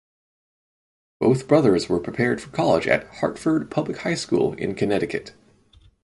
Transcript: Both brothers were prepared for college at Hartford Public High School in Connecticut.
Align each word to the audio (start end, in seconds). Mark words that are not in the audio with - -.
Both 1.19 1.47
brothers 1.47 1.87
were 1.87 1.99
prepared 1.99 2.41
for 2.41 2.49
college 2.49 2.87
at 2.87 3.05
Hartford 3.17 3.69
Public 3.69 3.97
High 3.97 4.15
School 4.15 4.53
in 4.53 4.73
Connecticut. 4.73 5.35